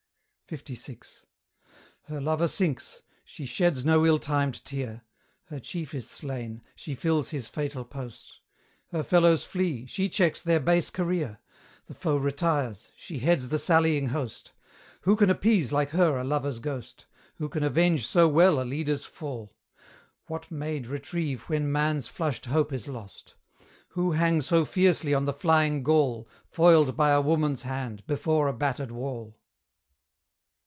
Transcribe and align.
LVI. 0.51 1.01
Her 2.09 2.19
lover 2.19 2.49
sinks 2.49 3.01
she 3.23 3.45
sheds 3.45 3.85
no 3.85 4.05
ill 4.05 4.19
timed 4.19 4.65
tear; 4.65 5.03
Her 5.45 5.61
chief 5.61 5.95
is 5.95 6.09
slain 6.09 6.61
she 6.75 6.93
fills 6.93 7.29
his 7.29 7.47
fatal 7.47 7.85
post; 7.85 8.41
Her 8.89 9.01
fellows 9.01 9.45
flee 9.45 9.85
she 9.85 10.09
checks 10.09 10.41
their 10.41 10.59
base 10.59 10.89
career; 10.89 11.37
The 11.85 11.93
foe 11.93 12.17
retires 12.17 12.89
she 12.97 13.19
heads 13.19 13.47
the 13.47 13.57
sallying 13.57 14.09
host: 14.09 14.51
Who 15.03 15.15
can 15.15 15.29
appease 15.29 15.71
like 15.71 15.91
her 15.91 16.17
a 16.17 16.25
lover's 16.25 16.59
ghost? 16.59 17.05
Who 17.35 17.47
can 17.47 17.63
avenge 17.63 18.05
so 18.05 18.27
well 18.27 18.61
a 18.61 18.65
leader's 18.65 19.05
fall? 19.05 19.55
What 20.27 20.51
maid 20.51 20.85
retrieve 20.85 21.43
when 21.43 21.71
man's 21.71 22.09
flushed 22.09 22.47
hope 22.47 22.73
is 22.73 22.89
lost? 22.89 23.35
Who 23.91 24.11
hang 24.11 24.41
so 24.41 24.65
fiercely 24.65 25.13
on 25.13 25.23
the 25.23 25.31
flying 25.31 25.81
Gaul, 25.81 26.27
Foiled 26.45 26.97
by 26.97 27.11
a 27.11 27.21
woman's 27.21 27.61
hand, 27.61 28.05
before 28.05 28.49
a 28.49 28.53
battered 28.53 28.91
wall? 28.91 29.37